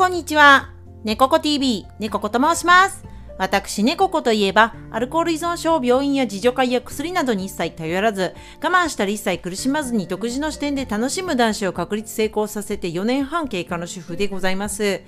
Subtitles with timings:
[0.00, 0.70] こんにちは。
[1.04, 3.04] 猫子 TV、猫子と申します。
[3.36, 15.02] 私、猫子といえば、アルコール依存症、病院や自助会や薬などに一切頼らず、我慢したり一切苦しまずに独自の視点で楽しむ男子を確立成功させて4年半経過の主婦でございます。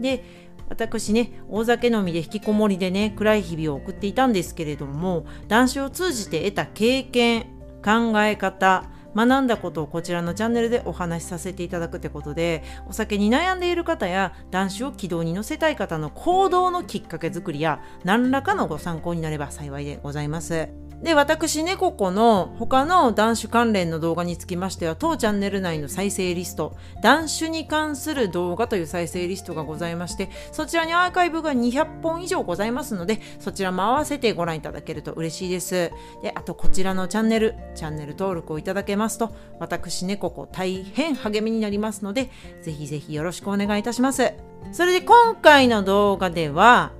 [0.00, 0.24] で、
[0.70, 7.42] 私ね、大酒飲みで引きこもりでね、暗い日々を送っていたんですけれども、男子を通じて得た経験、
[7.84, 20.87] 考え方、学んだことをこちらのチャンネルでお話しさせていただくってことでお酒に悩んでいる方や男子を軌道に乗せたい方の行動のきっかけ作りや何らかのご参考になれば幸いでございます。
[21.02, 35.92] で、私、猫子の他の男子関連の動画につきましては、当チャンネル内の再生リスト、男子に関する動画という再生リストがございまして、そちらにアーカイブが200本以上ございますので、そちらも合わせてご覧いただけると嬉しいです。
[36.20, 42.28] で、あとこちらのチャンネル、チャンネル登録をいただけますと、私、猫子大変励みになりますので、
[42.62, 44.32] ぜひぜひよろしくお願いいたします。
[44.72, 46.90] それで今回の動画では、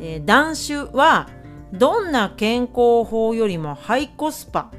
[0.00, 1.28] えー男子は
[1.72, 4.70] どんな健康法よりもハイコスパ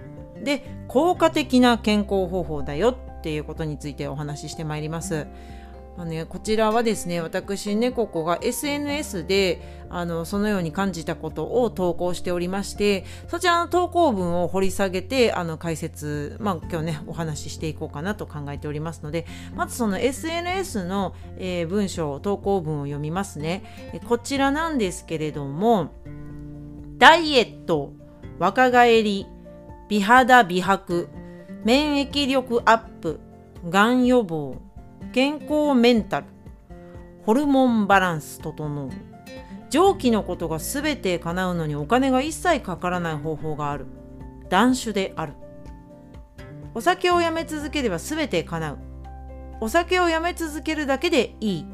[0.44, 5.28] で効果的な健康方法だよっていうことについてお話ししてまいります。
[6.00, 23.64] まあね、こちらはですね私猫子が SNS であのそのように感じたことを投稿しておりましてそちらの投稿文を掘り下げてあの解説、まあ、今日ねお話ししていこうかなと考えておりますのでまずその SNS の、えー文章投稿文を読みますね
[24.08, 25.92] こちらなんですけれども
[27.00, 27.94] ダイエット、
[28.40, 29.26] 若返り、
[29.88, 31.08] 美肌美白、
[31.64, 33.22] 免疫力アップ、
[33.70, 34.58] がん予防、
[35.14, 36.28] 健康メンタル、
[37.26, 38.90] ホルモンバランス整う。
[39.70, 43.86] 上記のことが全て叶うのにお金が一切かからない方法がある。
[44.50, 45.36] 断酒である。
[46.74, 48.78] お酒をやめ続ければ全て叶う。
[49.62, 51.66] お酒をやめ続けるだけでいい。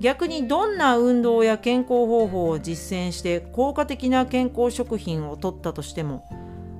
[0.00, 6.26] 逆にどんな運動や健康方法を実践して効果的な健康食品をとったとしても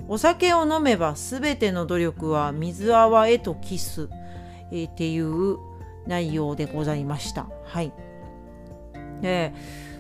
[0.09, 4.09] お酒を飲めば全ての努力は水泡へとキス、
[4.73, 5.59] えっていう
[6.09, 7.47] 内容でございました。
[7.65, 7.93] はい。
[9.21, 9.55] で、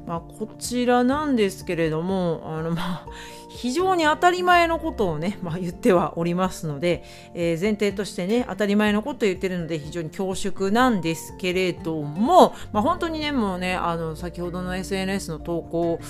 [0.06, 3.06] まあ、こちらなんですけれどもあの、まあ、
[3.48, 16.00] 非常に当たり前のことをね、まあ、言ってはおりますので、えー前提としてね当たり前のことを言ってるので非常に恐縮なんですけれども、まあ、本当にねもうねあの先ほどの SNS の投稿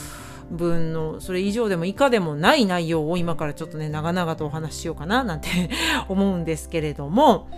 [0.50, 5.48] 文のそれ以上でも以下でもない内容を今からちょっとね長々とお話ししようかななんて
[6.08, 7.48] 思うんですけれども。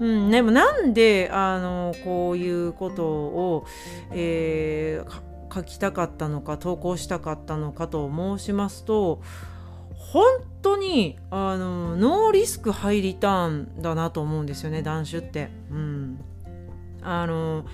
[0.00, 3.64] うん、でもなんであのこういうことを、
[4.12, 9.20] えー書きたかったのか投稿したかったのかと申しますと
[10.12, 10.24] 本
[10.62, 15.50] 当にあのノーリスクハイリターンだなと思うんですよね断酒って。
[15.70, 16.20] うん、
[17.02, 17.66] あの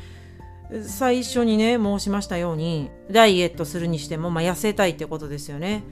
[0.82, 5.84] 最初にね申しましたようにダイエットするにしても、まあ、痩せたいってことですよね。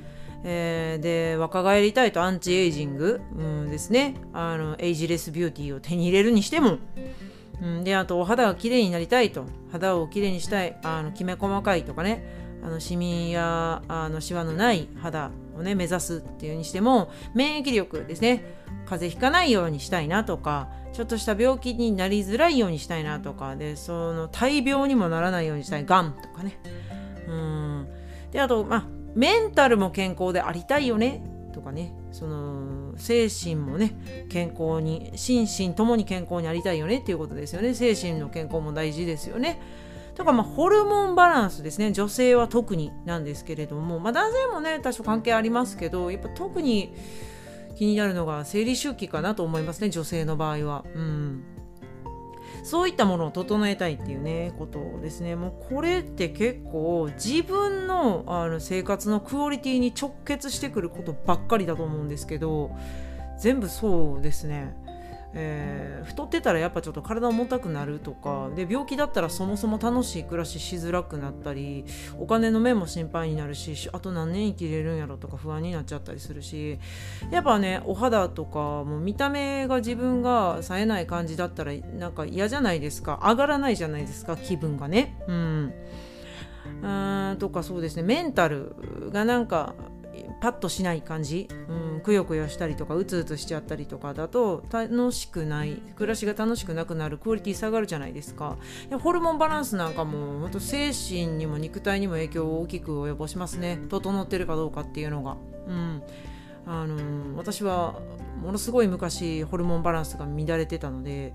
[0.44, 6.78] えーで若返りたいとアンチエイジング、うん、ですねあのエイジレスビューティーを手に入れるにしても、
[7.62, 9.44] うん、であとお肌が綺麗になりたいと。
[9.70, 10.76] 肌を綺麗にしたい。
[10.82, 12.42] あのきめ細かいとかね。
[12.64, 18.44] あのシミやあのシワのない肌をね目指すっていうにしても免疫力ですね。
[18.86, 25.84] 風邪ひかないようにしたいなとかちょっとした病気になりづらいようにしたいなとかでその大病にもならないようにしたい。
[25.84, 26.58] がんとかね。
[27.28, 27.88] うん。
[28.30, 31.24] であとまあメンタルも健康でありたいよね。
[31.52, 31.94] とかね。
[32.10, 37.74] その精神もね健康に心身ともに健康にありたいよねっていうことですよね。
[37.74, 39.60] 精神の健康も大事ですよね。
[40.14, 41.92] とかまあホルモンバランスですね。
[41.92, 46.94] 女性は特になんですけれども、まあ、男性もね多少関係ありますけどやっぱ特に
[47.76, 50.84] 気になるのが生理周期かなと思いますね女性の場合は。
[50.94, 51.44] うん。
[52.62, 62.70] そういったものを整えたいっていうねことですねもうこれって結構自分のあの生活のクオリティに直結してくることばっかりだと思うんですけど
[63.38, 64.76] 全部そうですね。
[65.34, 71.84] えー太ってたらやっぱちょっと体重たくなるとかで病気だったらそもそも楽しい暮らししづらくなったり
[72.18, 76.80] お金の面も心配になるしあと何年生きれるんやろとか不安になっちゃったりするし
[77.30, 83.20] やっぱねお肌とかも見た目が自分が冴えない感じだったらなんか嫌じゃないですか？
[83.22, 84.36] 上がらないじゃないですか？
[84.36, 85.22] 気分がね。
[85.28, 85.72] うん。
[86.82, 88.02] うんとかそうですね。
[88.02, 88.74] メンタル
[89.12, 89.74] がなんか
[90.42, 98.58] パッとしない感じ、うん、くよくよしたりとかうつうつしちゃったりとかだと楽しくない暮らしが楽しくなくなるクオリティ下がるじゃないですか。
[99.00, 103.78] ホルモンバランスなんかも本当精神にも肉体にも影響を大きく及ぼしますね。
[103.88, 105.36] 整ってるかどうかっていうのが、
[105.68, 106.02] うん、
[106.66, 107.98] あの私は
[108.40, 111.34] ものすごい昔ホルモンバランスが乱れてたので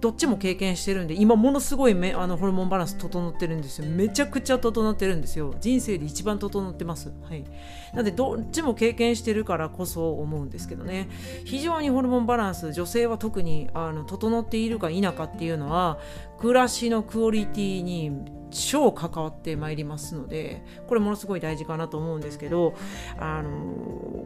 [0.00, 3.86] どっちも経験してるんで今ものすごいめあのホルモンバランス整ってるんですよ。
[3.86, 5.54] めちゃくちゃ整ってるんですよ。
[5.60, 7.12] 人生で一番整ってます。
[7.28, 7.44] はい。
[7.92, 11.08] なのでどっちも経験してるからこそ思うんですけどね。
[11.44, 15.98] 非常にホルモンバランス女性は特にあの整っているか否かっていうのは
[16.38, 22.74] 暮らしのクオリティに超関わってまいりますのでこれものすごい大事かなと思うんですけど
[23.18, 23.50] あの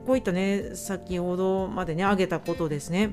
[0.07, 3.11] こういったね先ほどまでね挙げたことですね。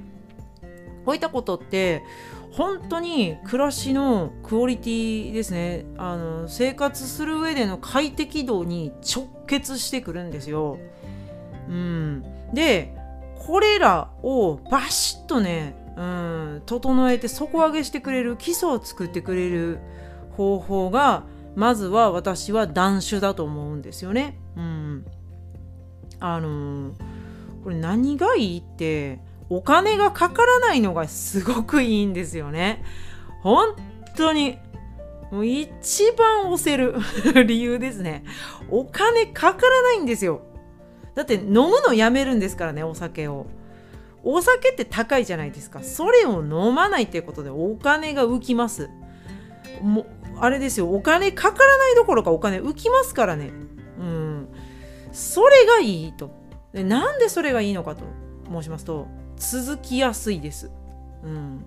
[1.05, 2.03] こういったことって
[2.51, 5.85] 本当に暮らしのクオリティですね。
[5.97, 10.77] あの生活する上での快適度に直結してくるんですよ。
[11.69, 12.23] うん、
[12.53, 12.93] で
[13.35, 19.79] これらをバシッとね、うん、整えて底上げしてくれる基礎を作ってくれる
[20.37, 21.23] 方法が
[21.55, 24.37] まずは私は断酒だと思うんですよね。
[24.55, 25.05] うん、
[26.19, 26.91] あの
[27.63, 29.19] これ何がいいって
[29.49, 32.83] お金がかからないのがすごくいいんですよね。
[33.41, 33.75] 本
[34.15, 34.59] 当に。
[35.31, 36.95] もう一番押せる
[37.45, 38.23] 理由ですね。
[38.69, 40.41] お金かからないんですよ。
[41.15, 43.47] だって飲むのやめるんですからね、お酒を。
[44.23, 45.81] お酒って高いじゃないですか。
[45.81, 48.89] それを飲まないっていうことでお金が浮きます。
[49.81, 50.05] も
[50.39, 53.51] あれですよ、お金かからないどころかお金浮きますからね。
[53.99, 54.47] うん。
[55.11, 56.31] それがいいと。
[56.73, 58.03] でなんでそれがいいのかと
[58.51, 59.07] 申しますと、
[59.37, 60.71] 続きやすいです。
[61.23, 61.65] うん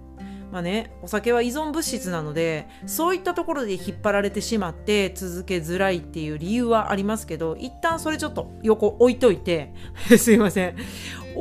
[0.53, 9.73] まあね、お酒は依存物質なのでそういったところで引っ張られてしまって続けづらいっていう理由はありますけど一旦それちょっと横置いといて
[10.19, 10.77] すいません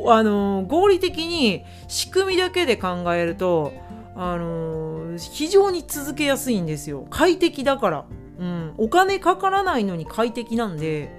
[0.07, 3.73] あの合理的に仕組みだけで考えると
[4.21, 7.07] あの非常に続けやすいんですよ。
[7.09, 8.05] 快適だから、
[8.37, 11.09] うん、お金かからないのに快適なんで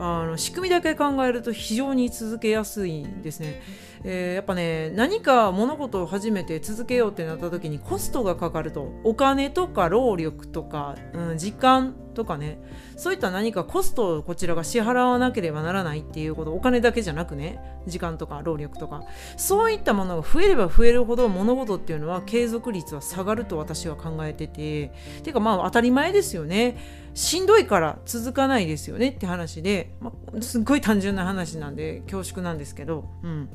[0.00, 3.62] あの仕組みだけ考えると非常に続けやすいんですね。
[4.06, 8.92] えー、やっぱね何か物事を始めて続けようってなった時にコストがかかると。
[9.02, 12.58] お金とか労力とか、うん、時間とかね。
[12.96, 16.52] そういった何かコストをこちらが支払わなければならないっていうこと。
[16.52, 17.58] お金だけじゃなくね。
[17.86, 19.04] 時間とか労力とか。
[19.36, 24.92] そういったものが増えれば増えるほど物事っていうのは継続率は下がると私は考えてて。
[25.22, 27.04] てかまあ当たり前ですよね。
[27.14, 33.48] しんどいから続かないですよねって話で、まあ、すっごい単純な話なんで恐縮なんですけど、うん、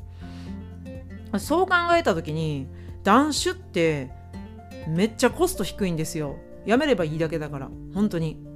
[1.38, 2.66] そう考えた時に
[3.02, 4.10] 断酒って
[4.88, 6.36] めっちゃコスト低いんですよ。
[6.66, 7.70] やめればいいだけだから。
[7.94, 8.50] 本当に。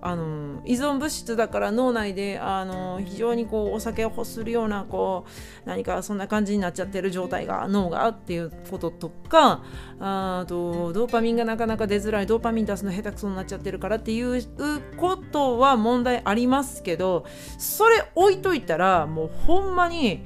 [0.00, 9.62] あの依存物質だから脳内であの非常にこうお酒を欲するようなこう何かそんな感じになっちゃってる状態が脳がっていうこととか
[9.98, 14.42] あとドーパミンがなかなか出づらいドーパミン出すの下手くそになっちゃってるからっていう
[14.96, 17.26] ことは問題ありますけど
[17.58, 20.24] それ置いといたらもうほんまに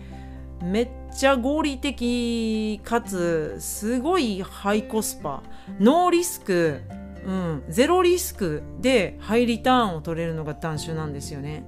[0.62, 5.43] めっちゃ合理的かつすごいハイコスパ。
[5.79, 6.81] ノーリスク、
[7.25, 11.64] うん、ゼロリスクでハイリターンを取れるのが断酒なんですよね。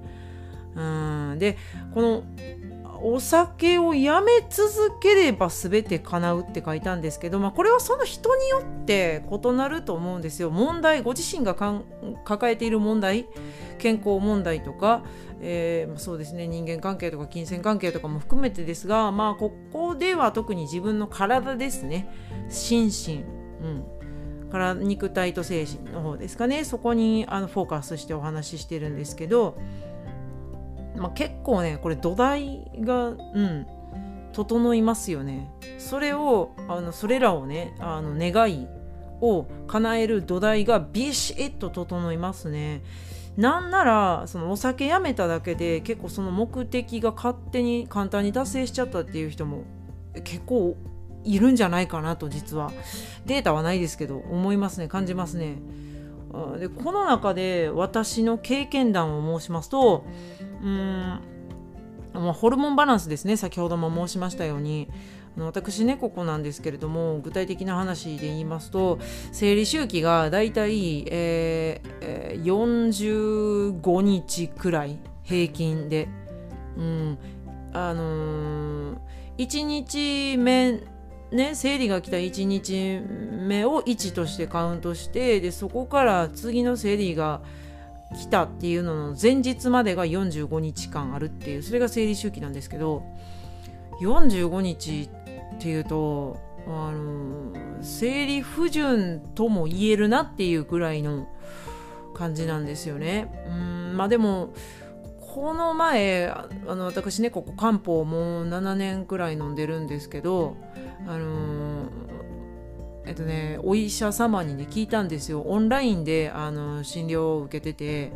[0.74, 1.56] うん、で
[1.92, 2.24] この
[3.06, 10.50] お酒をやめ続ければ全て叶うって書いたんですけど、まあ、これはその人によって異なると思うんですよ。
[10.50, 11.54] 問題ご自身が
[12.24, 13.26] 抱えている問題
[13.78, 15.02] 健康問題とか、
[15.42, 16.48] えー、そうですね。
[16.48, 22.08] 人間関係とか金銭関係とかも含めてですがまあここでは特に自分の体ですね。
[22.48, 23.24] 心身、
[23.62, 26.64] うん、から肉体と精神の方ですかね。
[26.64, 29.58] そこにあのフォーカスしてお話ししてるんですけど、
[30.96, 33.66] まあ、結構ねこれ土台がうん
[34.32, 38.66] 整いますよねそれをあのそれらをねあの願い
[39.20, 42.82] を叶える土台がビシッと整いますね。
[43.36, 49.64] なんならそのお酒やめただけで結構その目的が勝手に簡単に達成しちゃったっていう人も
[50.22, 50.76] 結構
[51.24, 52.70] いるんじゃないかなと実は
[53.26, 55.58] データはないですけど思いますね感じますね。
[56.58, 60.04] でこの中で私の経験談を申しますと
[60.62, 61.20] うん。
[62.32, 63.36] ホルモンバランスですね。
[63.36, 64.88] 先ほども申しましたように。
[65.36, 68.98] 私ねここなんですけれども具体的な話で言いますと
[69.32, 76.08] 生理周期がだいたい、えー、45日くらい平均で、
[76.76, 77.18] うん、
[77.72, 78.96] あのー、
[79.38, 80.80] 1日目
[81.32, 87.42] ね生理が来た1日目を1としてカウントしてでそこから次の生理が
[88.12, 93.02] 来たっていうのの前日までが45日間あるっていうそれが生理周期なんですけど
[94.00, 95.08] 45日
[95.56, 101.28] っていうとあの生理不順とも言えるなっていうぐらいの
[102.14, 103.28] 感じなんですよね。
[103.48, 104.54] うんまあでも
[105.20, 110.56] この前あの私ねここ漢方もう7年くらい飲んでるんですけど
[111.08, 111.88] あの
[113.06, 118.12] えっとね、お医者様にね聞いたんですよオンラインであの診療を受けてて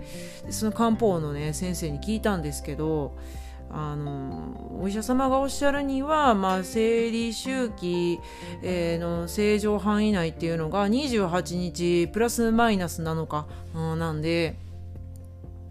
[0.50, 3.14] その漢方のね先生に聞いたんですけど
[3.71, 8.18] あのお医者様がおっしゃるには、まあ、生理周期、
[8.62, 14.57] えー、の正常範囲内っていうのが28日プラスマイナス7日、うん、なんで。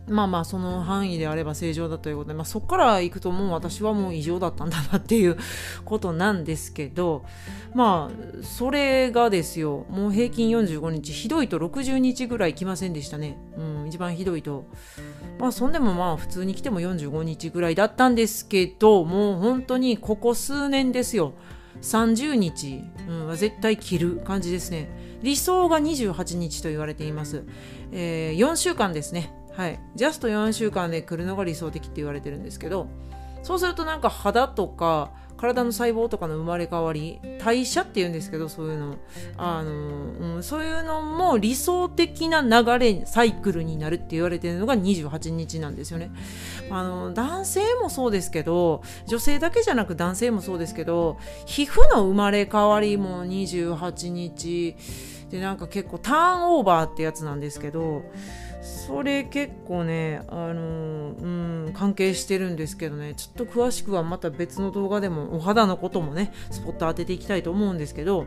[0.08, 5.38] まあまあその範囲であれば正常だということで、まあ、そこから行くともう私はもう異常だったんだなっていう
[5.84, 7.26] ことなんですけど
[7.74, 14.66] まあそれがですよもう平均45日ひどいと60日ぐらい来ませんでしたね、うん、一番ひどいと。
[15.40, 21.34] まあそんでもまあ普通に来ても45日ぐらいだったんですけどもう本当にここ数年ですよ。
[21.82, 24.90] 30日、うん、絶対切る感じですね。
[25.22, 27.44] 理想が28日と言われています、
[27.92, 29.34] えー、4週間ですね。
[29.58, 29.80] はい。
[29.96, 32.88] ジャスト4週間で来るのが理想的って言われてるんですけど
[33.42, 38.98] そうするとなんか肌とか体の細胞とかの生まれ変わり代謝っていうんですけどそういうの。
[39.38, 39.72] あの、
[40.36, 46.12] うん、そういうのも理想的な流れサイクルになるって言われてるのが28日なんですよね。
[46.70, 54.76] あの男性もそうですけど女性だけじゃなく男性もそうですけど皮膚の生まれ変わりも28日
[55.30, 58.04] でなんか結構ターンオーバーってやつなんですけど
[58.68, 68.26] それ結構ね、あの、うん、関係してるんですけどね、ちょっと詳しくはまた別の動画でもお肌のこともね、スポット当てていきたいと思うんですけど、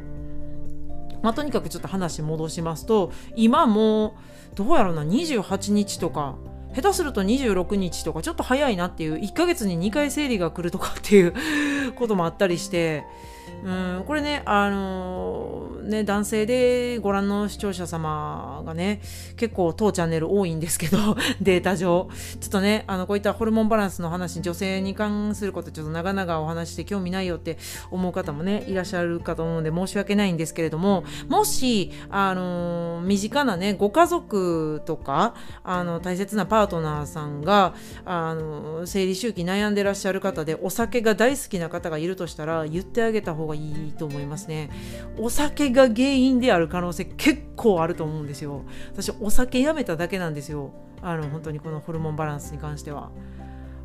[1.22, 4.16] まあ、とにかくちょっと話戻しますと、今も
[4.54, 6.36] どうやろうな、28日とか、
[6.74, 11.34] 下手すると26日とかちょっと早いなっていう1ヶ月に2回生理が来るとかっていう
[11.96, 13.04] こともあったりして
[13.64, 19.02] うんこれねあのー、ね男性でご覧の視聴者様がね
[19.36, 22.08] 結構当チャンネル多いんですけど データ上。
[22.40, 27.58] ちょっとねあのこういったホルモンバランスの話女性に関することちょっと長々お話して興味ないよって
[27.90, 44.70] 思う方もねいらっしゃるかと思うんで申し訳ないんですけれどももしあのー、身近なねご家族とかあの大切なパートナーさんがあの生理周期悩んでらっしゃる方でお酒が大好きな方がいるとしたら言ってあげた方が方がいいと思いますね。
[45.18, 48.62] お酒が原因である可能性結構あると思うんですよ。
[48.92, 50.70] 私お酒やめただけなんですよ。
[51.02, 53.10] あの本当にこのホルモンバランスに関しては。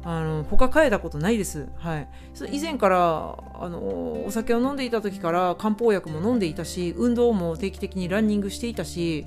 [0.07, 1.67] あの他変えたことないです。
[1.77, 2.07] はい、
[2.51, 9.25] 以前からあのお酒を飲んでいた時から漢方薬も飲んでいたし運動も定期的にランニングしていたし、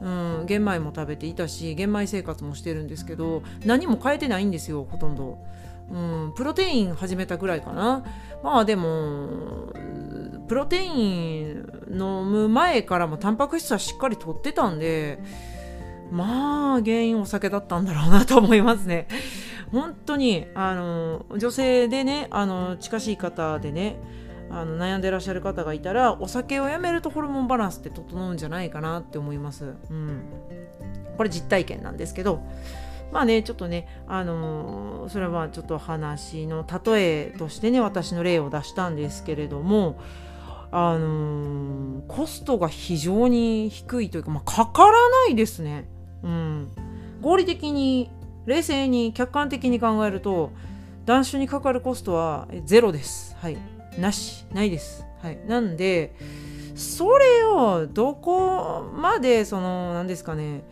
[0.00, 5.38] うん、玄米も食べていたし玄米生活もしてるんですけど何も変えてないんですよほとんど。
[5.90, 8.04] うん、プロテイン始めたぐらいかな。
[8.42, 9.72] まあでも、
[10.48, 15.18] プロテイン飲む前からもタンパク質はしっかりとってたんで、
[16.10, 19.08] まあ原因お酒だったんだろうなと思いますね。
[19.72, 23.96] 本当に、あの、女性でね、あの、近しい方でね、
[24.50, 29.74] あの悩んでらっしゃる方がいたらお酒をやめるとホルモンバランスって整うんじゃないかなって思います。
[29.90, 30.22] うん、
[31.16, 32.42] これ実体験なんですけど
[33.12, 39.98] まあねちょっとねあのー、それはちょっと話の例えとしてね私の例を出したんですけれども
[40.70, 45.88] あのー、コストが非常に低いというか、まあ、かからないですね。
[46.22, 46.68] うん、
[47.22, 48.10] 合理的に
[48.46, 50.52] 冷静に客観的に考えると
[51.06, 53.34] 断酒にかかるコストはゼロです。
[53.40, 53.56] はい。
[53.98, 54.44] なし。
[54.52, 55.06] ないです。
[55.22, 55.38] はい。
[55.46, 56.14] なんで、
[56.74, 58.47] それをどこ
[58.94, 60.62] まで、その、何ですかね、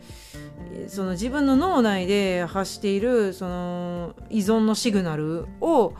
[0.87, 5.93] その自分の脳内で発しているその依存のシグナルを、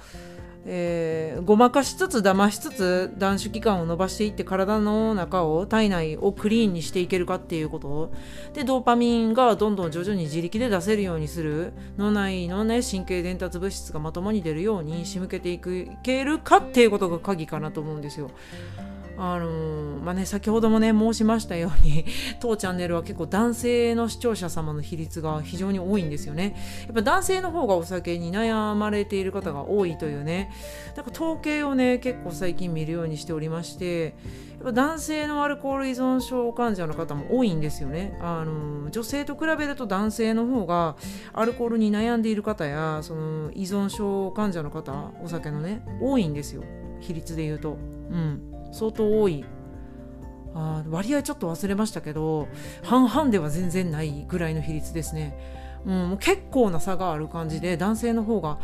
[0.65, 8.12] えー、ごまかしつつ騙しつつ断酒期間を伸ばしていって体の中を体内をクリーンにしていけるかっていうこと
[8.53, 15.60] でドーパミンがどんどん徐々に自力で出せるようにする脳内のね神経伝達物質がまともに出るように仕向けてい
[16.03, 18.32] けるかっていうことが鍵かなと思うんですよ。
[19.17, 22.05] あのー、まあね、先ほどもね申しましたように
[22.39, 26.55] 当チャンネルは結構男性の視聴者様の比率が非常に多いんですよね。
[26.86, 30.51] やっぱ男性の方がお酒に悩まれている方が多いというね。
[30.95, 34.15] なんか統計をね結構最近見るようにしておりまして
[34.59, 38.17] やっぱ男性のアルコール依存症患者の方も多いんですよね。
[38.21, 40.95] あの女性と比べると男性の方が
[41.33, 46.63] アルコールに悩んでいる方やその依存症患者の方お酒のね多いんですよ。
[47.00, 47.77] 比率で言うと。
[48.12, 48.56] うん。
[48.77, 49.43] 相当多い。
[50.53, 52.48] あ割合ちょっと忘れましたけど
[52.84, 55.38] 半々では全然ないぐらいの比率ですね、
[55.86, 58.57] うん、結構な差がある感じで男性の方が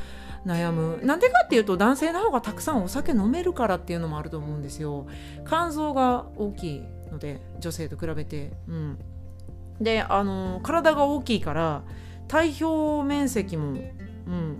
[0.45, 0.99] 悩む。
[1.03, 5.05] なんでかっていうと男性の方がたくさんお酒飲めるからっていうのもあると思うんですよ。
[5.47, 8.51] 肝臓が大きいので女性と比べて。
[8.67, 8.97] うん。
[9.79, 11.83] であの体が大きいから
[12.27, 13.77] 体表面積も
[14.25, 14.57] うん、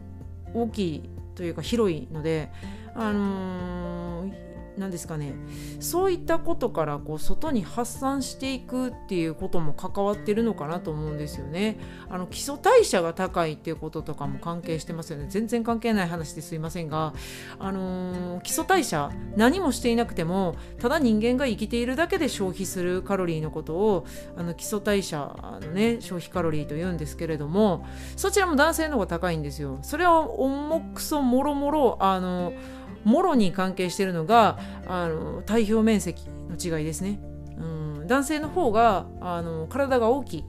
[0.53, 2.51] 大きいというか広いので
[2.95, 4.42] あのー
[4.77, 5.33] 何ですかね
[5.79, 11.77] そういったことからこう外に発散していくっていうことも関わってるのかなと思うんですよね。
[12.09, 15.25] あの基礎代謝が高いっていうこととかも関係してますよね。
[15.29, 17.13] 全然関係ない話ですいませんが、
[17.59, 29.79] あのー、基礎代謝何もしていなくてもただ人間が生きているだけで消費するカロリーのことをあの基礎代謝のね消費カロリーと言うんですけれどもそちらも男性の方が高いんですよ。
[29.81, 37.19] それは重くそもろもろあのーもろに関係しているのがあの体表面積の違いですね。
[37.57, 37.61] う
[38.03, 40.45] ん、男性の方があの体が大きい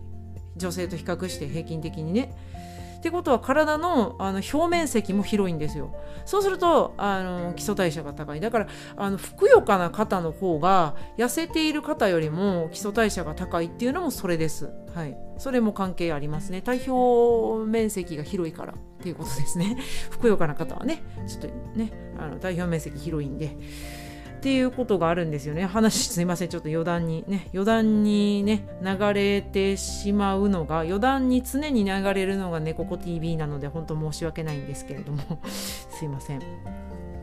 [0.57, 2.35] 女性と比較して平均的にね。
[2.99, 5.95] ってことは体のあの表面積も広いんですよ。
[6.25, 8.41] そうするとあの基礎代謝が高い。
[8.41, 14.71] だからあのふくよかな方の方が痩せている方よりも基礎代謝が高いっていうのもそれです。
[14.95, 15.15] はい。
[15.37, 16.63] それも関係ありますね。
[16.63, 19.77] 体表面積が広いからっていうことですね。
[20.09, 23.47] ふくよかな方はね、ちょっとね、あの体表面積広いんで。
[23.47, 25.65] っていうことがあるんですよね。
[25.65, 26.49] 話すいません。
[26.49, 36.43] ちょっと余談にね、余談にね、流れてしまうのが、余談に常に流れるのが猫子 TV なので、本当申し訳ないんですけれども、 すいません。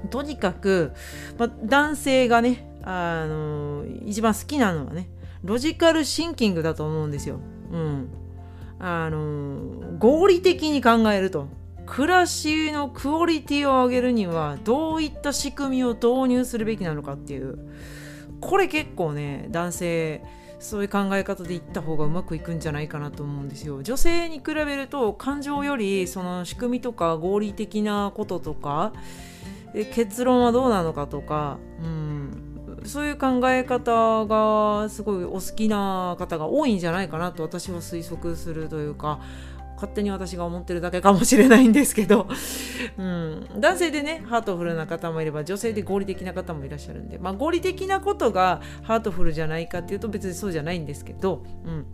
[0.10, 0.94] とにかく、
[1.38, 5.08] ま男性がね、あの一番好きなのはね、
[5.44, 7.40] ロジカルシンキングだと思うんですよ。
[7.72, 8.10] うん。
[8.84, 11.61] あの合理的に考えると。
[11.92, 17.60] 暮らしのクオリティを上げるにはどういった仕組みを導入するべきなのかっていう
[18.40, 20.24] これ結構ね男性
[20.58, 23.84] そういう考え方でいった方がうまくいくんじゃないかなと思うんですよ。
[23.84, 28.94] 女性に比べると感情よりその仕組みとか合理的なこととか
[29.94, 39.20] 結論はどうなのかとか、うん、そういう考え方がすごいお好きな方が多いんじゃないかなと私は推測するというか
[39.82, 42.28] 勝手に私が思ってるだけかもしれないんですけど、
[43.00, 51.86] うん、男性でねハートフルな方もいれば女性で合理的な方もいらっしゃるんで、まあ、合理的なことがハートフルじゃないかっていうと別にそうじゃないんですけど、うん。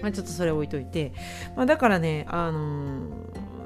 [0.00, 1.12] まあ、ちょっとそれ置いといて、
[1.54, 3.10] まあ、だからね、あの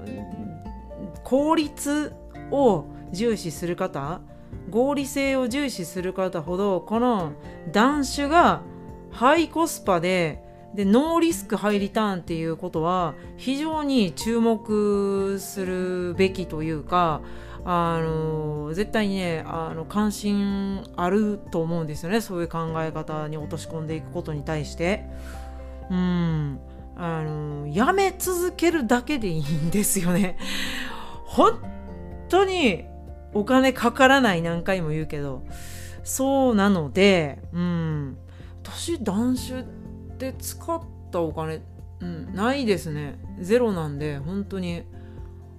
[0.05, 2.13] ー、効率
[2.51, 4.21] を重視する方
[4.71, 7.33] 合理性を重視する方ほどこの
[7.73, 8.63] 断種が
[9.11, 17.23] ハイコスパででノーリスクハイリターンっていうことは非常に注目するべきというか
[17.65, 22.21] あの絶対にねあの関心あると思うんですよね。
[22.21, 25.05] そういう考え方に落とし込んでいくことに対して。
[25.91, 26.61] うん。
[27.01, 30.37] あのやめ続けるだけでいいんですよね。
[31.25, 31.61] 本
[32.29, 32.85] 当に
[33.35, 35.43] お金かからない何回も言うけど。
[36.05, 38.17] そうなのでうん。
[38.63, 39.65] 私男子
[40.19, 41.63] で使ったお金、
[42.01, 43.19] うん、ないですね。
[43.41, 44.83] ゼロなんで本当に。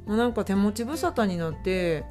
[0.06, 2.04] もうなんか手持ち無沙汰になって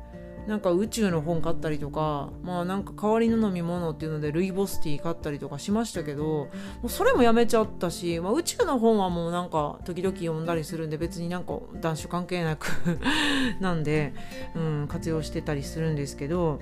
[0.47, 6.49] なんか宇宙の本買ったりとかまあなんか代わりの飲み物っていうのでルイボスティー買ったりとかしましたけども
[6.85, 12.69] うそれもやめちゃったし、まあ、宇宙の本はもうなんか時々読んだりするんで別になんか男子関係なく
[13.61, 14.15] なんで、
[14.55, 16.61] うん、活用してたりするんですけど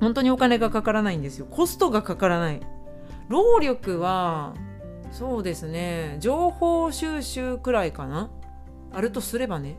[0.00, 1.46] 本当にお金がかからないんですよ。
[1.50, 2.60] コストがかからない。
[3.28, 4.54] 労力は
[5.10, 6.16] そうですね。
[6.20, 8.30] 情報収集くらいかな。
[8.92, 9.76] あるとすればね。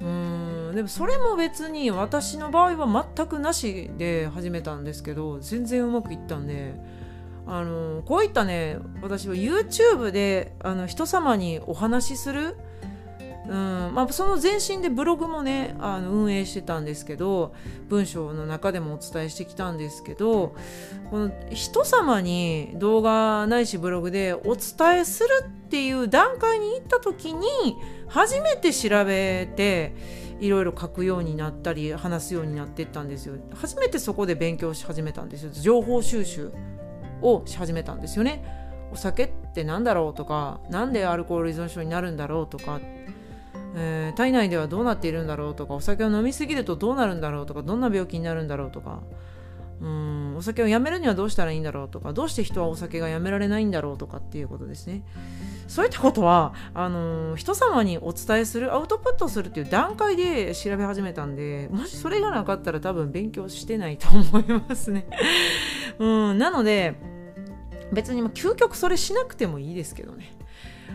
[0.00, 0.74] うーん。
[0.74, 6.74] でもそれも別に私の場合は全くなしで始めたんですけど全然うまくいったんで。
[7.50, 12.58] あのこういったね私は YouTube であの人様にお話しする
[13.48, 13.94] うん。
[13.94, 17.54] まあ、その前身でブログもねあの運営してたんですけど
[17.88, 20.54] 文章の中でもお伝えしてきたんですけど
[21.10, 27.46] この人様に動画ないしブログでお伝えするっていう段階に行った時に
[28.08, 29.94] 初めて調べて
[30.40, 33.34] いろいろ書くようになったり話すようになっていったんですよ。
[33.54, 35.50] 初めてそこで勉強し始めたんですよ。
[35.52, 36.52] 情報収集
[37.22, 38.44] をし始めたんですよね。
[38.92, 42.80] お酒って何だろうとか何でアルコール依存症になるんだろうとか
[43.74, 49.00] えー、体内ではどうなっているんだろうとかお酒を飲みすぎるとどうなるんだろうとかどんな病気になるんだろうとか。
[49.80, 55.02] うんお酒をやめるにはどうしたらいいんだろうとかどうして人はお酒がやめられないんだろうとかっていうことですね。
[55.68, 65.06] そういったことはあのー、人様にお伝えするアウトプットするっていう段階で調べ始めたんでもしそれがなかったら多分勉強してないと思いますね。
[65.98, 66.94] うんなので
[67.92, 70.37] 別に究極それしなくてもいいですけどね。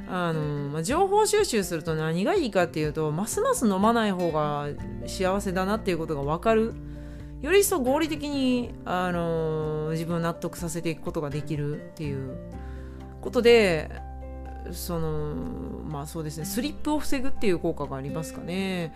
[0.08, 4.68] あの、まあ、情報収集すると何がいいかっていうとますます飲まない方が
[5.08, 6.74] 幸せだなっていうことが分かる。
[7.42, 12.38] より一層合理的に、あの自分を納得させていくことができるっていう
[13.20, 13.92] ことで
[14.72, 15.36] その
[15.86, 18.94] まあそうですねスリップを防ぐっていう効果がありますかね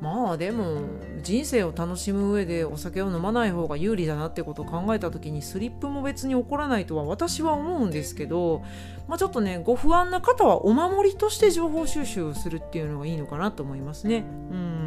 [0.00, 0.80] まあでも
[1.22, 8.62] 人生を楽しむ上でお酒を飲まない方が有利だなってことを考えた時にスリップも別に起こらないとは私は思うんですけど、
[9.08, 14.24] まあ、ちょっとねご不安な方はお守りとして情報収集をするっていうのがいいのかなと思いますね。
[14.50, 14.82] うん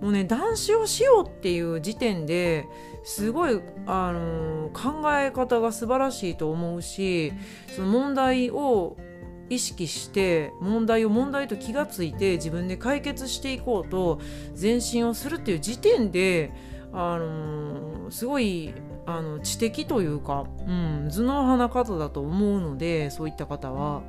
[0.00, 2.66] もうね男子をしようっていう時点で
[3.04, 7.32] すごい、あのー、考え方が素晴らしいと思うし
[7.76, 8.96] その問題を
[9.50, 14.20] 意識して問題を問題と気がついて自分で解決していこうと
[14.58, 16.52] 前進をするっていう時点で、
[16.92, 18.72] あのー、すごい
[19.06, 24.02] あの知的というか、うん、頭脳派な方だと思うのでそういった方は。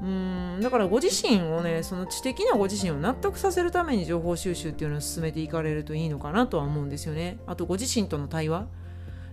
[0.00, 7.38] うんだからご自身をねその知的なご自身を納得させるために情報収集っていうのを進めていかれるといいのかなとは思うんですよね。
[7.46, 8.66] あとご自身との対話。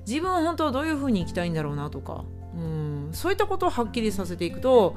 [0.07, 2.23] 自分は本当はどういうふうに生きたいんだろうなとか。
[2.55, 4.95] うんそういったことをはっきりさせていくと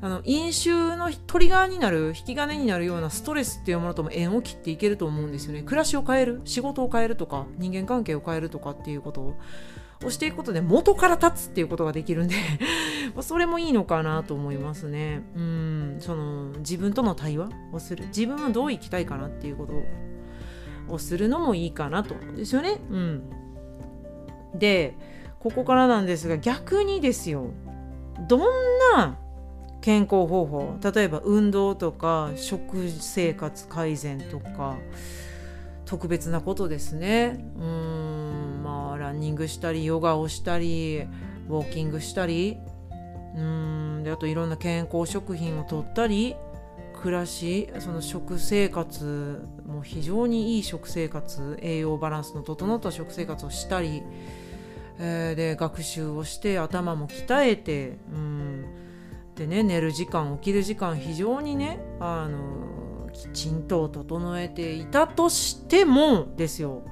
[0.00, 5.62] あの飲酒のトリガーになる引き金になるようなストレスっていうものとも縁を切っていけると思うんですよね。
[5.62, 9.34] 暮らしを変える仕事を変えるとか人間関係を変えるとかっていうことを
[10.04, 12.36] をしていくことで元から立つっていうことができるんで
[13.20, 15.22] それもいいのかなと思いますね。
[15.34, 18.06] うんその自分との対話をする。
[18.06, 22.80] 自分はどう生きたいかなっていうことをするのもいいかなと思うんですよね。
[22.90, 23.22] うん。
[24.54, 24.96] で
[25.40, 27.50] ここからなんですが逆にですよ。
[28.28, 28.40] どん
[28.96, 29.18] な
[29.80, 30.78] 健康方法。
[30.94, 34.76] 例えば運動とか食生活改善とか
[35.84, 37.44] 特別なことですね。
[37.56, 41.02] うんまあランニングしたりヨガをしたり
[41.48, 42.58] ウォーキングしたり。
[43.36, 46.34] うんであといろんな健康食品をとったり
[47.00, 54.02] 暮らしその食生活も非常にいい食生活栄養バランスの整った食生活をしたり、
[54.98, 58.64] えー、で学習をして頭も鍛えてうん
[59.38, 66.82] でね寝る時間起きる時間非常にねあのきちんと整えていたとしてもですよ。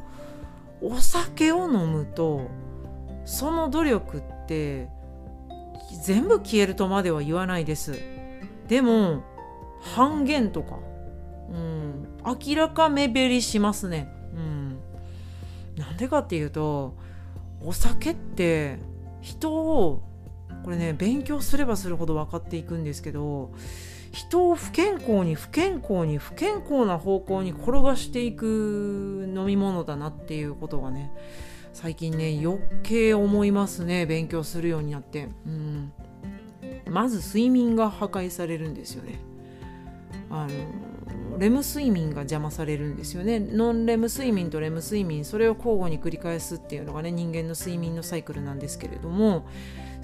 [0.80, 2.48] お酒を飲むと
[3.24, 4.88] その努力って
[6.04, 7.98] 全部消えるとまでは言わないです。
[8.68, 9.24] でも
[9.80, 10.78] 半減とか、
[11.50, 14.78] うん、明らか目減りしますね、うん、
[15.76, 16.94] なんでかっていうと
[17.61, 18.78] お酒って
[19.20, 20.02] 人を
[20.64, 23.52] これね勉強すればするほど分かっていくんですけど
[24.12, 31.12] 人を不健康に不健康に不健康な方向に転がしていく飲み物だなっていうことがね
[31.72, 35.28] 最近ね余計思いますね勉強するようになって。
[35.46, 35.92] うん。
[36.88, 39.18] まず睡眠が破壊されるんですよね。
[40.30, 43.38] あのレム睡眠が邪魔されるんですよね。
[43.38, 49.46] ノンレム睡眠とレム睡眠それを交互に繰り返すっていうのがね人間の睡眠のサイクルなんですけれども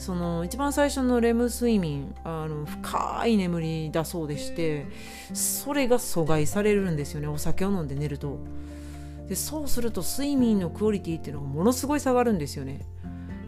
[0.03, 4.87] その一番最初のレム睡眠あの深い眠りだそうでして
[5.33, 7.29] それが阻害されるんですよね。
[7.29, 8.41] お酒を飲んで寝ると。
[9.29, 12.85] でそうすると睡眠のクオリティっていうのがものすごい下がるんですよね。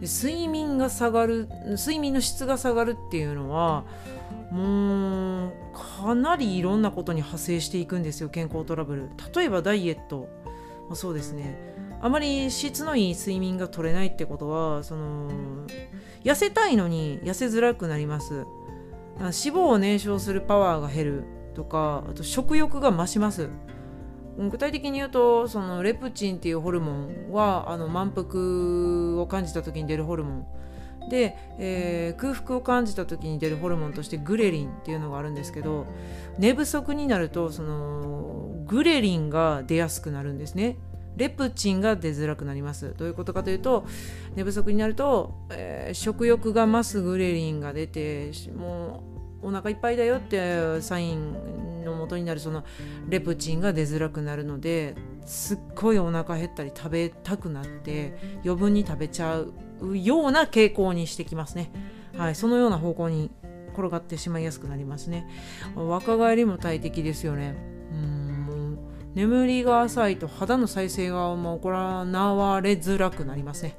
[0.00, 3.84] で睡眠が下がる睡眠の質が下がるっていうのは
[4.52, 9.10] もうかなりいろんなことに派生していくんですよ健康トラブル。
[9.34, 10.28] 例えばダイエット。
[10.88, 11.74] もそうですね。
[12.00, 15.28] あまり質のいい睡眠が取れないってことはその
[16.24, 18.46] 痩せたいのに痩せづらくなります。
[19.18, 23.48] 脂肪を燃焼するパワーが減るとかあと食欲が増します。
[24.36, 30.46] 具体的に言うとそのレプチンっていうホルモンはあの満腹を感じた時に出るホルモン。
[31.10, 35.86] で、えー、空腹を感じた時に出るホルモンとしてグレリンっていうのがあるんですけど
[36.38, 40.78] 寝不足になるとそのグレリンが出やすくなるんですね。
[41.16, 43.86] レプチンが出づらくなりますどういうことかというと
[44.34, 49.02] 寝不足になると、えー、食欲が増すグレリンが出ても
[49.42, 52.64] うお腹いっぱいだよってサインの元になるその
[53.08, 54.94] レプチンが出づらくなるので
[55.26, 59.52] すっごいお腹減ったり食べたくなって余分に食べちゃう
[59.98, 61.70] ような傾向にしてきますね。
[62.16, 63.30] はい、そのような方向に
[63.74, 65.28] 転がってしまいやすくなりますね。
[65.74, 67.54] 若返りも大敵ですよね。
[67.92, 68.23] うん
[69.14, 73.76] 眠りが浅いと肌の再生が行われづらくなりますね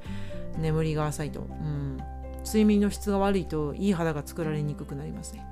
[0.58, 1.98] 眠りが浅いと、うん、
[2.46, 5.46] 睡眠の質が悪いといい肌が作られにくくなりますね、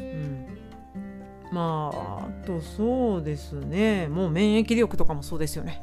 [0.00, 0.46] うん、
[1.52, 4.08] まああとそうですね。
[4.08, 5.82] もう免疫力とかもそうですよね。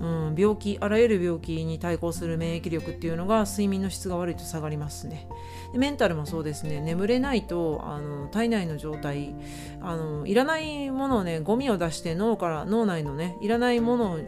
[0.00, 5.28] うん、病気あらゆる病気に対抗する免疫力っていうのが睡眠の質が悪いと下がりますね。
[5.72, 6.80] でメンタルもそうですね。
[6.80, 9.34] 眠れないとあの体内の状態
[9.80, 14.18] あのいらないものをねゴミを出して脳から脳内のねいらないものを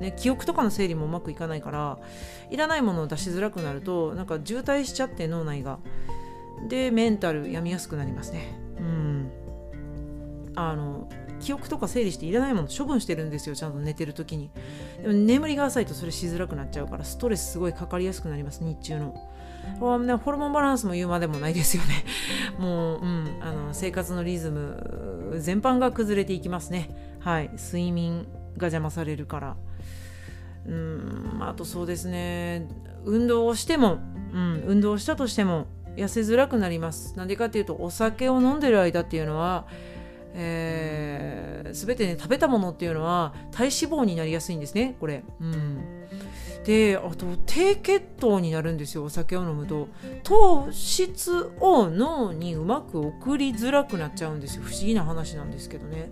[0.00, 1.98] ね、記憶とかの整理もうまくいかないから
[2.50, 5.78] いらないものを出しづらくなるとなんか渋滞しちゃって脳内が。
[6.68, 8.54] でメンタル病みやすくなりますね。
[8.78, 9.30] うん。
[10.56, 11.08] あの
[11.40, 14.50] 記憶とか整理していらないもの処分してるんですよちゃんと寝てる時に。
[15.02, 19.30] でも眠りが浅いとそれしづらくなっちゃうからストレスすごいかかりやすくなります日中の。
[19.78, 22.04] ホルモンバランスも言うまでもないですよね。
[22.58, 27.16] もう、うん、あの生活のリズム全般が崩れていきますね。
[27.20, 27.50] はい。
[27.56, 28.26] 睡眠
[28.56, 29.56] が邪魔されるから。
[30.66, 32.68] うんあとそうですね。
[33.04, 33.98] 運動をしても、
[34.32, 37.16] うん、運動したとしても痩せづらくなります。
[37.16, 39.66] なんでかっていうとお酒を飲んでる間っていうのは
[40.34, 45.22] えー、全てね食べたものっていうのは体脂肪になりやすいんですねこれ。
[45.40, 46.06] うん。
[46.64, 49.88] であと低血糖になるんですよお酒を飲むと。
[50.22, 54.62] 糖質を脳にうまく送りづらくなっちゃうんですよ。
[54.64, 56.10] 不思議な話なんですけどね。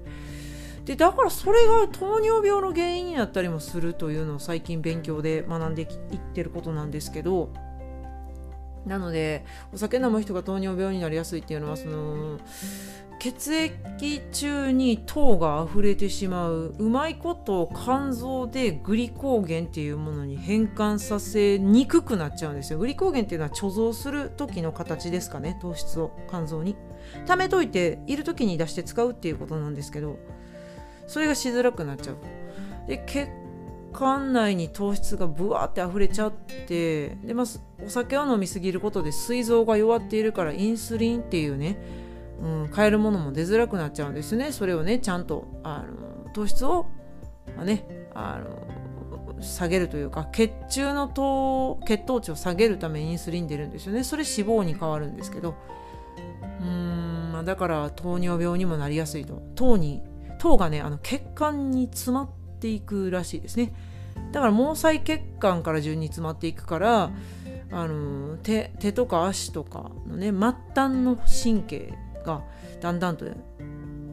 [0.85, 7.51] でだからそれが糖尿病の原因になったりもするというのを最近勉強で学んでいってることなんですけど。
[8.87, 12.39] なのでお酒飲む人が糖尿病になりやすいっていうのはその
[13.19, 22.79] 血液中に糖が溢れてしまううまいことを肝臓でグリコーゲンっていうものに変換させにくくなっちゃうんですよ。
[22.79, 26.77] グリコーゲンっていうのは貯蔵する時の形ですかね糖質を肝臓に。
[27.27, 30.19] 貯めといている時に出して使うっていうことなんですけど
[31.07, 32.17] それがしづらくなっちゃう。
[32.87, 33.29] で血
[33.93, 37.47] 管内に糖質がブワーって溢れちゃってで、まあ、
[37.85, 41.79] お酒を飲みすぎることで膵臓が弱っているからインスリンっていうね
[42.41, 44.53] うん、買えるものも出づらくなっちゃうんですね。
[44.53, 46.87] それをねちゃんとあの糖質を、
[47.57, 54.05] まあ、ねあの下げるというか血中の糖血糖値を下げるためインスリン出るんですよね。
[54.05, 55.55] それ脂肪に変わるんですけど。
[56.61, 59.43] うん、まあ、だから糖尿病にもなりやすいと。
[59.55, 60.03] 糖に
[60.39, 62.29] 糖がねあの血管に詰まっ
[62.61, 63.73] ていくらしいですね。
[64.33, 67.11] だから毛細血管から順に詰まっていくから
[67.71, 70.39] あの手手とか足とかのね末
[70.75, 71.95] 端の神経
[72.29, 72.45] が
[72.81, 73.25] だんだんと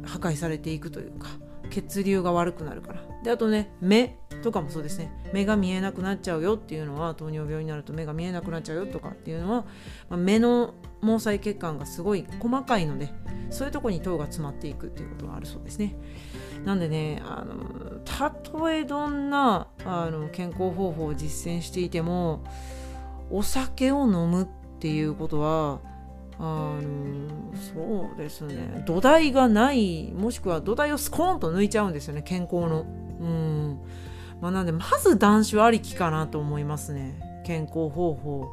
[0.03, 1.27] 破壊されていくというか
[1.69, 3.01] 血流が悪くなるから。
[3.23, 5.11] であとね目とかもそうですね。
[5.33, 9.65] 目が見えなくなっちゃうよっていうのは糖尿病になると目が見えなくなっちゃうよとかっていうのは、
[10.09, 13.11] まあ、目の毛細血管がすごい細かいので
[13.49, 15.95] そういうとこに糖が詰まっていくっていうことがあるそうですね。
[16.63, 22.43] なんでねあのたとえどんなあの健康方法を実践していても
[23.31, 24.47] お酒を飲むっ
[24.79, 25.79] ていうことは
[26.37, 28.83] あのそうですね。
[28.85, 32.85] 土台がないもしくは土台をスコーンと抜いちゃうんですよね健康の。
[33.19, 33.79] うん。
[34.41, 37.43] まあなんでまず断酒ありきかなと思いますね。
[37.45, 38.49] 健康方法。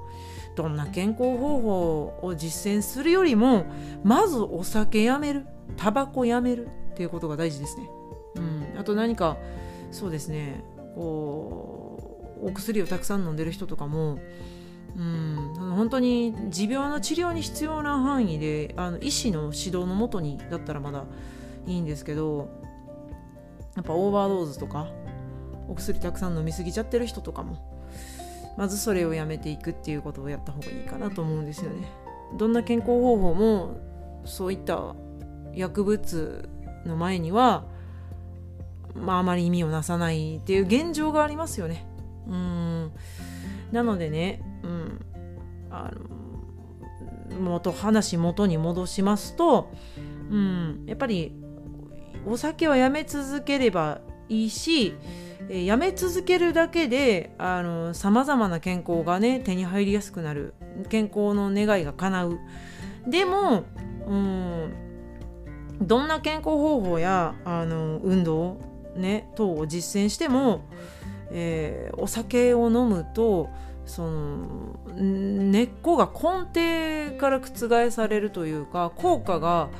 [0.54, 3.64] どんな健康方法を実践するよりも
[4.04, 5.46] まずお酒やめる。
[5.76, 6.68] タバコやめる。
[6.92, 7.88] っていうことが大事ですね。
[8.36, 8.78] うん。
[8.78, 9.36] あと何か
[9.90, 10.62] そうですね。
[10.94, 14.18] こうお薬をたくさん飲んでる人とかも
[14.96, 21.04] うん本当に持病の治療に必要な範囲であの医師の指導のもとにだったらまだ
[21.66, 22.50] いいんですけど
[23.74, 24.88] やっぱオーバードーズとか
[25.68, 27.72] お薬たくさん飲みすぎちゃってる人とかも
[28.58, 31.88] まずそれをやめていくっていうことをやった方がいいかなと思うんですよね。
[32.36, 33.76] どんな健康方法も
[34.24, 34.94] そういった
[35.54, 36.48] 薬物
[36.84, 37.64] の前には、
[38.94, 41.86] まあ、あまり意味をなさないっていう現状がありますよね。
[42.28, 42.92] うん
[43.72, 45.00] なのでねうん、
[45.70, 45.90] あ
[47.30, 49.70] の元話元に戻しますと、
[50.30, 51.32] うん、やっぱり
[52.26, 54.94] お酒はやめ続ければいいし、
[55.48, 57.34] えー、やめ続けるだけで
[57.92, 60.54] さまざまな健康がね手に入りやすくなる。
[60.88, 62.38] 健康の願いが叶う。
[63.06, 63.64] でも、
[64.06, 64.72] うん、
[65.80, 68.60] どんな健康方法やあの運動、
[68.96, 70.64] ね、等を実践しても、
[71.30, 73.50] えー、お酒を飲むと
[73.86, 79.70] その根っこが根底から覆されるというか効果が、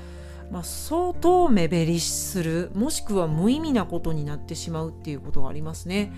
[0.51, 6.13] まあ、相当目減りするもしくは無意味なことになってしまうっていうことがありますね。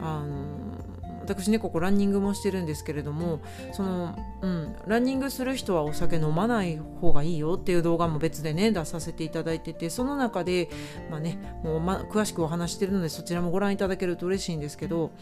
[0.00, 0.84] あの
[1.24, 3.40] 私ねここランニングもしてるんですけれども
[3.72, 10.68] その、うん、ランニングする人はお酒飲まない方がいいよっていう動画も別でね出させていただいててその中で、
[11.10, 15.12] まあね、もう、ま、詳しくお話してるのでそちらもご覧いただけると嬉しいんですけど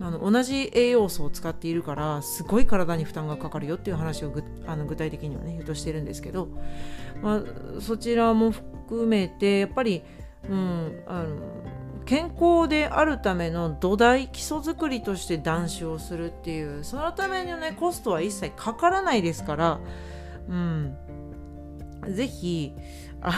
[0.00, 4.32] あの同じ栄養素を使っているからすごい体に負担がかかるよっていう話を
[4.66, 6.48] あの具体的にはね言うとしてるんですけど、
[7.20, 10.02] まあ、そちらも含めてやっぱり、
[10.48, 11.36] うん、あの
[12.04, 19.80] 健康であるための土台基礎作りとして断酒をするっていうそのためのねコストは一切かからないですから、
[20.48, 20.96] うん、
[22.08, 22.72] ぜひ
[23.20, 23.34] あの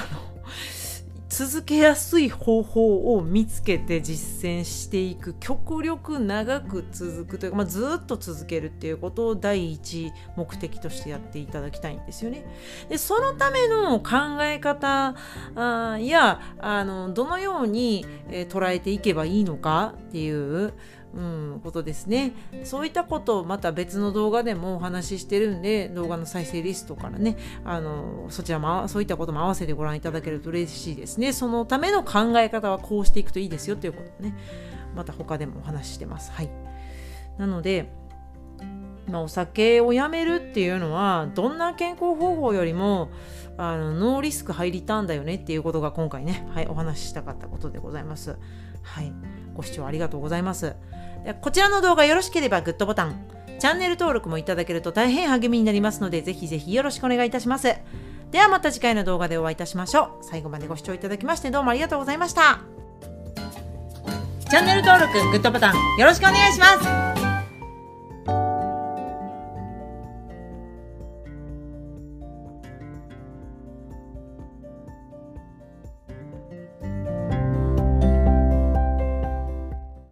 [1.30, 12.44] 続けやすい方法を見つけて実践していく極力長く続くというか、まあ、ずっと続けるっていうことを第一目的としてやっていただきたいんですよね。
[12.88, 15.14] でそのための考え方
[15.54, 20.74] あやあのどのように、え、捉えていけばいいのかっていう
[21.14, 22.32] うん、ことですね。
[22.64, 31.32] そういったことをまた別の動画でもお話ししてるんで、動画の再生リストからね、あの、そちらも、そういったことも合わせてご覧いただけると嬉しいですね。
[31.32, 34.34] そのための考え方はこうしていくといいですよということね、
[34.94, 36.30] また他でもお話ししてます。
[36.30, 36.50] はい。
[37.38, 37.90] なので、
[39.10, 43.10] ま、お酒をやめるっていうのは、どんな健康方法よりも、
[43.56, 48.38] あのノーリスクハイリターンだよねっていうことが今回ね、はい、お話ししたかったことでございます。
[48.82, 49.12] はい。
[49.54, 50.76] ご視聴ありがとうございます。
[51.42, 53.26] こちらの動画よろしければグッドボタン、
[53.58, 57.74] チャンネル登録もいただけると大変励みになりますので、ぜひぜひよろしくお願いいたします。
[58.30, 60.24] ではまた次回の動画でお会いいたしましょう。
[60.24, 62.60] 最後までご視聴いただきましてどうもありがとうございました。
[64.48, 66.66] チャンネル登録、グッドボタンよろしくお願いしま
[67.16, 67.19] す。